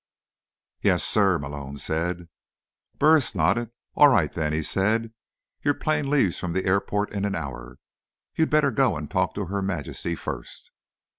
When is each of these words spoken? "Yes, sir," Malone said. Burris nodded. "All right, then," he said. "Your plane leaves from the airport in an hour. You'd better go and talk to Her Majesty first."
"Yes, 0.81 1.03
sir," 1.03 1.37
Malone 1.37 1.77
said. 1.77 2.27
Burris 2.97 3.35
nodded. 3.35 3.69
"All 3.93 4.07
right, 4.07 4.33
then," 4.33 4.51
he 4.51 4.63
said. 4.63 5.13
"Your 5.61 5.75
plane 5.75 6.09
leaves 6.09 6.39
from 6.39 6.53
the 6.53 6.65
airport 6.65 7.13
in 7.13 7.23
an 7.23 7.35
hour. 7.35 7.77
You'd 8.33 8.49
better 8.49 8.71
go 8.71 8.95
and 8.97 9.11
talk 9.11 9.35
to 9.35 9.45
Her 9.45 9.61
Majesty 9.61 10.15
first." 10.15 10.71